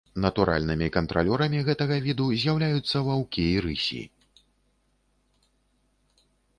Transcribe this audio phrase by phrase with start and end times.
[0.23, 4.03] Натуральнымі кантралёрамі гэтага віду з'яўляюцца ваўкі і рысі.